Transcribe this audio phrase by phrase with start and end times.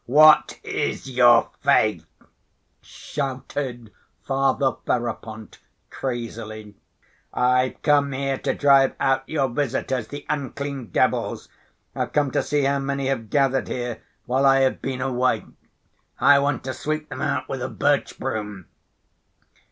[0.07, 2.07] What is your faith?"
[2.81, 3.91] shouted
[4.23, 5.59] Father Ferapont
[5.91, 6.73] crazily.
[7.31, 11.49] "I've come here to drive out your visitors, the unclean devils.
[11.95, 15.45] I've come to see how many have gathered here while I have been away.
[16.19, 18.65] I want to sweep them out with a birch broom."